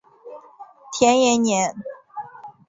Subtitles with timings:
[0.93, 1.75] 田延年。